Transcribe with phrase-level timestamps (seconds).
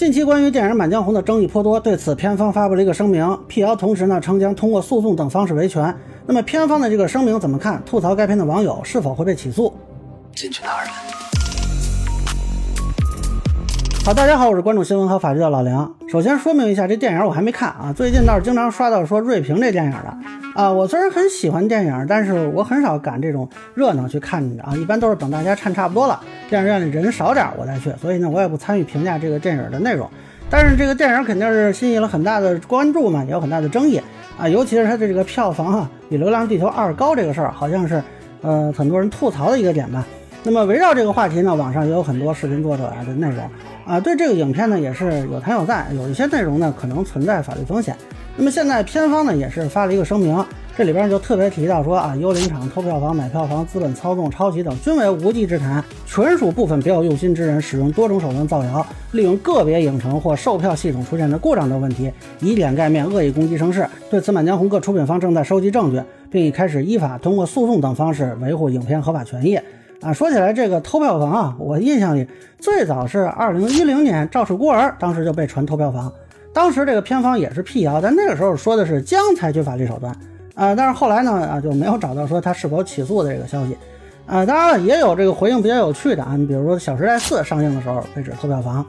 [0.00, 5.94] 近期关于电影《满江红》的争议颇多，对此片方发布了一个声明，辟谣同时呢称将通过诉讼等方式维权。
[6.24, 7.82] 那么片方的这个声明怎么看？
[7.84, 9.70] 吐槽该片的网友是否会被起诉？
[10.34, 11.09] 进去拿人。
[14.10, 15.94] 好，大家好，我是关注新闻和法律的老梁。
[16.08, 20.18] 首先说明一下，这电影我还没看啊，最近倒是经常刷到说锐评这电影的
[20.56, 20.68] 啊。
[20.68, 26.20] 我虽然很喜欢电影，但是我很少赶这种热闹去看啊，一般都是等大家看差不多了。
[26.48, 30.10] 电影院里人少点，我再去，所以呢，我也不参与评价这个电影的内容。
[30.50, 34.02] 但是这个电影肯定是吸引了很大的关注嘛，也有很大的争议
[34.36, 34.48] 啊。
[34.48, 38.02] 尤其是它的这个票房啊，比《流浪地球二》高这个事儿，好像是
[38.42, 40.04] 呃很多人吐槽的一个点吧。
[40.42, 43.44] 那么围绕这个话题呢，网上也有很多视频作者啊的内容
[43.86, 47.96] 啊，对这个影片呢也是有谈有赞，有一些内容呢可能存在法律风险。
[48.36, 50.44] 那么现在片方呢也是发了一个声明。
[50.76, 63.86] 这里边就特别提到说啊，幽灵场偷票房、买票房、资本操纵、抄袭等均为无稽之谈，纯属部分别有用心之人使用多种手段造谣，利用个别影城或售票系统出现的故障等问题，以点盖面，恶意攻击声势。
[64.10, 66.00] 对此，满江红各出品方正在收集证据，
[66.30, 69.58] 并已开始依法通过诉讼等方式维护影片合法权益。
[70.02, 72.26] 啊，说起来这个偷票房啊，我印象里
[72.58, 76.10] 最早是二零一零年《赵氏孤儿》，当时就被传偷票房，
[76.54, 80.14] 当时这个片方也是辟谣，但那个时候说的是将采取法律手段。
[80.54, 83.76] 啊，但是后来呢，啊就没有找到说他是否起诉的这个消息，
[84.26, 88.84] 啊，当然了，也有这个回应比较有趣的啊，你比如说《小时代四》上映的时候被指偷票房，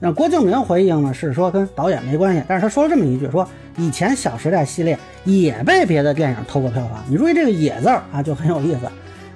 [0.00, 8.80] 那郭敬明回应呢是说跟导演没关系，但是他说了这么一句，说以前《小时代》系列也被别的电影偷过票房，你注意这个“也”字儿啊，就很有意思。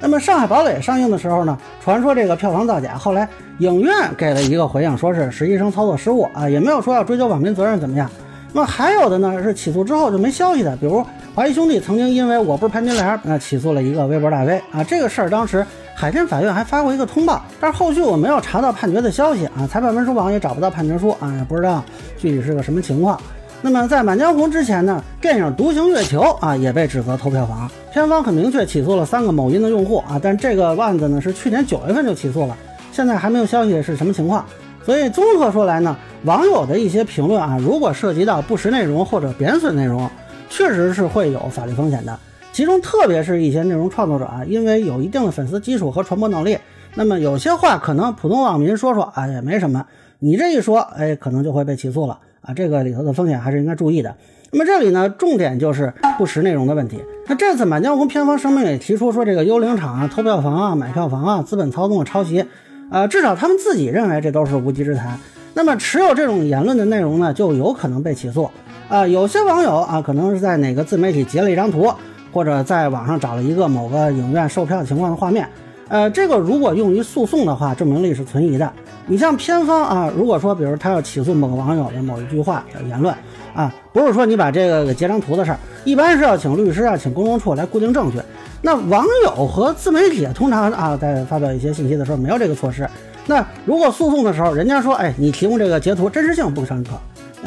[0.00, 8.10] 那么《上海堡垒》上映的时候呢，传说这个票房造假，后来影院给了一个回应，说是实习生操作失误啊，也没有说要追究网民责任怎么样。
[8.52, 11.04] 那么还有的呢是起诉之后就没消息的，比如。
[11.34, 21.84] 华谊兄弟曾经因为我不是潘金莲，那起诉了一个微博大 V 啊，这个事儿当时海淀法院还发过一个通报，但是后续我没有查到判决的消息啊，裁判文书网也找不到判决书啊，也不知道
[22.16, 23.20] 具体是个什么情况。
[23.60, 32.56] 那么在《满江红》之前呢，电影《独行月球》啊也被指责偷票房，片方很明确起诉了三个某音的用户啊，但这个案子呢是去年九月份就起诉了，
[32.92, 34.44] 现在还没有消息是什么情况。
[34.84, 40.08] 所以综合说来呢，网友的一些评论啊，如果涉及到不实内容或者贬损内容。
[40.50, 42.18] 确实是会有法律风险的，
[42.54, 46.56] 其中特别是一些内容创作者啊，因为有一定的粉丝基础和传播能力，
[46.94, 49.84] 那么有些话可能普通网民说说啊也没什么，
[50.20, 54.14] 你这一说，哎，可能就会被起诉了啊，这个里头的风险还是应该注意的。
[54.50, 57.02] 那么这里呢，重点就是不实内容的问题。
[57.26, 62.46] 那这次《满江红》片方声明也提出说，这个幽灵场啊、偷票房啊、买票房啊、资本操纵、抄袭，
[62.90, 65.18] 呃，至少他们自己认为这都是无稽之谈。
[65.52, 68.50] 那么持有这种言论的内容呢，就有可能被起诉。
[68.88, 71.92] 啊，有些网友啊，可能是在哪个自媒体截了一张图，
[72.32, 75.46] 或者在网上找了一个某个影院售票情况的画面。
[75.88, 78.70] 呃，这个如果用于诉讼的话，证明力是存疑的。
[79.06, 83.14] 你像偏方啊，如果说比如他要起诉某个网友的某一句话的言论
[83.54, 88.18] 啊，不是说你把这个给截张图的事儿，一般是要请律师啊，请公证处来固定证据。
[88.60, 92.86] 那网友和自媒体通常啊，在发表一些信息的时候没有这个措施。
[93.26, 96.90] 那如果诉讼的时候，人家说，哎，你提供这个截图真实性不认可。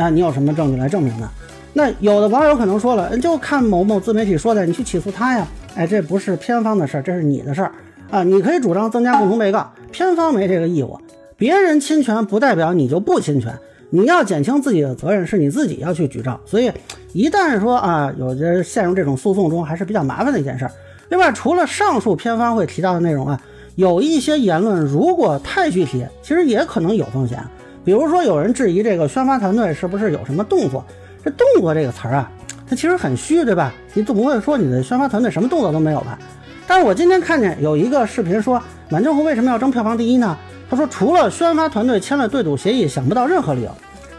[0.02, 1.30] 啊，你有什么证据来证明呢？
[1.74, 5.46] 那有的网友可能说了，就看某某自媒体说的，你去起诉他呀？
[5.76, 7.72] 哎，这不是偏方的事儿，这是你的事儿
[8.12, 8.24] 啊！
[8.24, 11.00] 你可以主张增加共同被告，片方没这个义务。
[11.38, 13.58] 别人侵权不代表你就不侵权，
[13.90, 16.38] 你要减轻自己的责任，是你自己要去举证。
[16.46, 16.72] 所以，
[17.14, 20.72] 一旦说啊，有的陷入这种诉讼中，还是比较麻烦的一件事儿。
[21.10, 23.42] 另外，除了上述片方会提到的内容啊，
[23.76, 27.40] 有一些言论如果太具体，其实也可能有风险。
[27.84, 30.86] 比如说，有人质疑这个宣发团队是不是有什么动作？
[31.24, 32.32] 这“动作”这个词儿啊，
[32.68, 33.74] 它其实很虚，对吧？
[33.94, 36.18] 你总不会说你的宣发团队什么动作都没有吧？
[36.74, 40.38] 但是我今天看见有一个视频说，《满江红》为什么要争票房第一呢？
[40.70, 43.70] 他说，除了宣发团队签了对赌协议，想不到任何理由。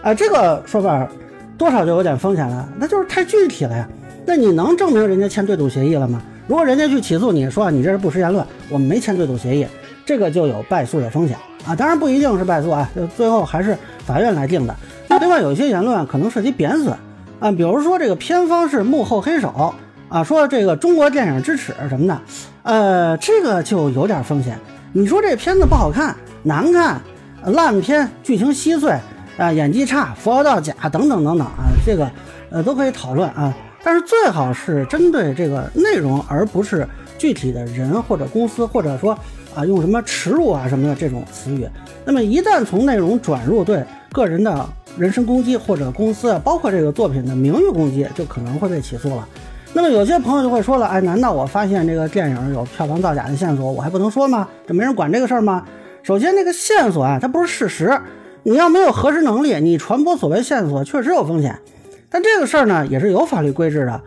[0.03, 1.09] 啊，这个说法
[1.57, 3.89] 多少就有点风险了，那就是太具体了呀。
[4.27, 6.21] 那你能证明人家签对赌协议了吗？
[6.47, 9.67] 如果人家去起诉你说你这是不实言论，我们没签对赌协议，
[10.05, 11.35] 这个就有败诉的风险。
[11.65, 13.75] 啊，当然不一定是败诉啊，就最后还是
[14.05, 14.77] 法院来定的。
[15.09, 16.95] 那另外，有一些言论可能涉及贬损
[17.41, 19.75] 啊，比如说这个片方是幕后黑手
[20.13, 22.21] 啊，说这个中国电影之耻什么的，
[22.65, 24.59] 呃，这个就有点风险。
[24.93, 27.01] 你说这片子不好看、难看、
[27.47, 28.95] 烂片、剧情稀碎
[29.39, 32.11] 啊、演技差、服化道假等等等等啊，这个
[32.51, 36.87] 呃都可以讨论啊，但是最好是针对这个内容，而不是
[37.17, 39.19] 具体的人或者公司，或者说。
[39.55, 41.69] 啊，用什么耻辱啊什么的这种词语，
[42.07, 44.67] 那么一旦从内容转入对个人的
[44.97, 49.29] 人身攻击，或者公司啊，包括这个作品的名誉攻击，就可能会被起诉了。
[49.75, 54.47] 那么有些朋友就会说了，哎，难道我发现这个电影有票房造假的线索，我还不能说吗？
[54.67, 55.65] 这没人管这个事儿吗？
[56.03, 57.99] 首先，这个线索啊，它不是事实。
[58.43, 61.59] 你要没有核实能力，你传播所谓线索确实有风险。
[62.11, 64.01] 但这个事儿呢，也是有法律规制的。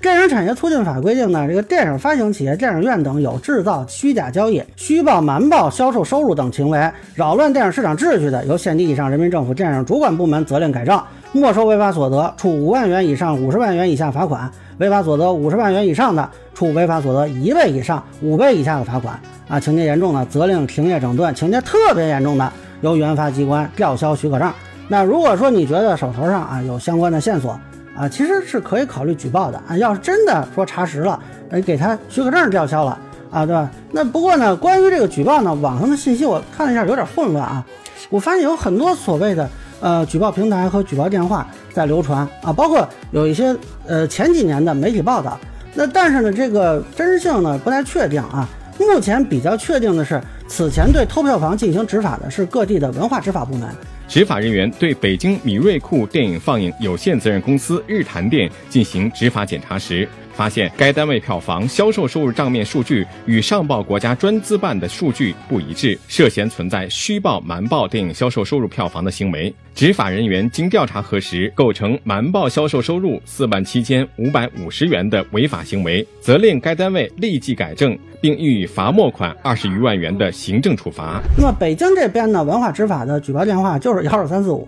[0.00, 11.02] 电影产业促进法规定呢，这个电影发行企业、电影院等有制造虚假交易、虚报、瞒报销售收入等行为，扰乱电影市场秩序的，由县级以上人民政府电影主管部门责令改正，
[11.32, 14.48] 没收违法所得，处五万元以上五十万元以下罚款；
[14.78, 19.18] 违法所得五十万元以上的，处违法所得一倍以上五倍以下的罚款。
[19.48, 22.52] 啊，情节严重的，责令停业整顿；情节特别严重的，
[22.82, 24.48] 由原发机关吊销许可证。
[24.86, 27.58] 那如果说你觉得手头上啊有相关的线索，
[27.98, 29.76] 啊，其实是可以考虑举报的啊。
[29.76, 31.18] 要是真的说查实了，
[31.50, 32.96] 呃，给他许可证吊销了
[33.30, 33.68] 啊，对吧？
[33.90, 37.64] 那不过呢，关于这个举报呢，网上的信息我看了一下，有点混乱啊。
[38.08, 39.50] 我发现有很多所谓的
[39.80, 43.54] 呃举报平台和举报电话在流传啊，包括有一些
[43.86, 45.36] 呃前几年的媒体报道。
[45.74, 48.48] 那但是呢，这个真实性呢不太确定啊。
[48.78, 53.68] 目前比较确定的是，此前对偷票房进行执法的是各地的文化执法部门。
[54.08, 60.08] 执法人员对北京米瑞库电影放映有限责任公司日坛店进行执法检查时，
[60.38, 69.52] 发现该单位票房销售收入账面数据与上报国家专资办的数据不一致，涉嫌存在虚报、瞒报电影销售收入票房的行为。
[69.74, 81.20] 执法人员经调查核实，构成瞒报销售收入四万七千五百五十元的违法行为，责令该单位立即改正，并予以罚没款二十余万元的行政处罚。
[81.36, 84.64] 那么北京这边呢，文化执法的举报电话就是幺二三四五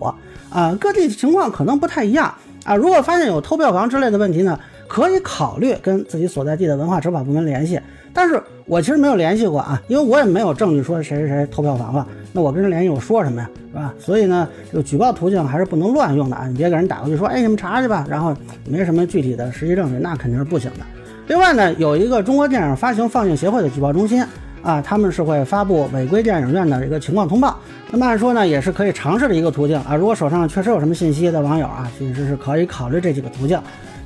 [0.49, 2.33] 啊，各地情况可能不太一样
[2.65, 2.75] 啊。
[2.75, 4.59] 如果发现有偷票房之类的问题呢，
[4.91, 7.79] 可以考虑跟自己所在地的文化执法部门联系。
[8.13, 12.05] 但是我其实没有联系过啊，因为我也没有证据说谁谁谁偷票房了。
[12.33, 13.93] 那我跟人联系，我说什么呀，是吧？
[13.97, 16.45] 所以呢，这个举报途径还是不能乱用的啊！
[16.45, 18.35] 你别给人打过去说，哎，你们查去吧，然后
[18.67, 20.79] 没什么具体的实际证据，那肯定是不行的。
[21.27, 24.21] 另外呢，有一个中国电影发行放映协会的举报中心
[24.61, 27.57] 啊，他们是会发布违规电影院的这个情况通报。
[27.91, 29.95] 那么按说呢，也是可以尝试的一个途径啊。
[29.95, 33.57] 如果手上确实有什么信息的网友啊，其实是可以考虑这几个途径。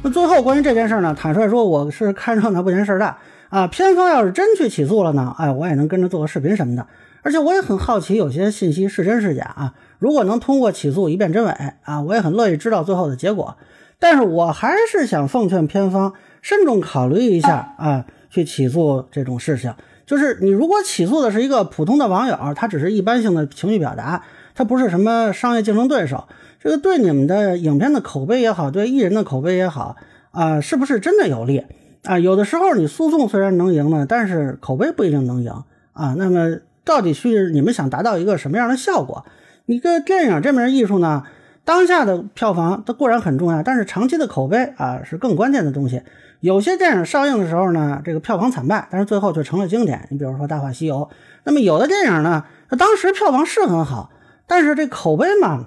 [0.05, 3.17] 那最后关于这件事呢，坦率说，我是看热闹不嫌事儿大。
[3.49, 5.33] 啊，片方要是真去起诉了呢？
[5.39, 6.85] 哎，我也能跟着做个视频什么的。
[7.23, 9.73] 而且我也很好奇，有些信息是真是假啊？
[9.97, 13.57] 如果能通过起诉一辨真伪啊，我也很乐意知道最后的结果。
[13.97, 16.13] 但是我还是想奉劝片方
[16.43, 19.73] 慎重考虑一下啊，去起诉这种事情。
[20.05, 24.21] 就是你如果起诉的是一个普通的网友，他只是一般性的情绪表达，
[24.53, 26.27] 他不是什么商业竞争对手，
[26.65, 29.95] 这个对你们的影片的口碑也好，对艺人的口碑也好
[30.31, 31.63] 啊，是不是真的有利？
[32.05, 35.51] 啊，有的时候你诉讼虽然能赢呢，但是口碑不一定能赢
[35.93, 36.15] 啊。
[36.17, 39.23] 那么到底是你们想达到一个什么样的效果？
[39.67, 41.21] 一个电影这门艺术呢，
[41.63, 46.01] 当下的票房它固然很重要，但是长期的口碑啊是更关键的东西。
[46.39, 50.07] 有些电影上映的时候呢，这个票房惨败，但是最后却成了经典。
[50.09, 50.95] 你比如说《大话西游》。
[51.43, 54.09] 那么有的电影呢，它当时票房是很好，
[54.47, 55.65] 但是这口碑嘛，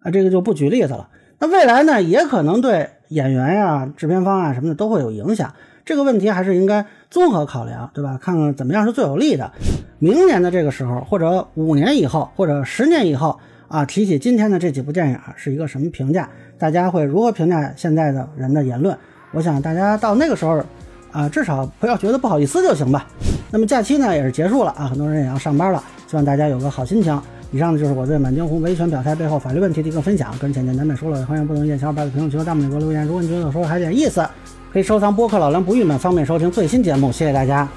[0.00, 1.08] 啊这个就不举例子了。
[1.38, 2.90] 那未来呢，也可能对。
[3.10, 5.52] 演员呀、制片方啊什么的都会有影响，
[5.84, 8.16] 这个问题还是应该综合考量，对吧？
[8.22, 9.50] 看看怎么样是最有利的。
[9.98, 13.36] 明年的这个时候，或者五年以后，或者十年以后
[13.66, 16.30] 啊，提起今天的这几部电影是一个什么评价？
[16.56, 18.96] 大家会如何评价现在的人的言论？
[19.32, 20.62] 我想大家到那个时候
[21.10, 23.08] 啊，至少不要觉得不好意思就行吧。
[23.50, 27.20] 那么假期呢也是结束了啊，很多人也要上班了，希望大家有个好心情。
[27.52, 33.04] 以上呢就是我对满江红维权表态背后法律问题的一个分享，个人浅见难免说了，欢迎不同意见小伙伴在评论区和弹幕里给我留言。
[33.04, 34.24] 如果你觉得我说的还有点意思，
[34.72, 37.10] 可以收藏播客老梁不郁闷，方便收听最新节目。
[37.10, 37.68] 谢谢大家。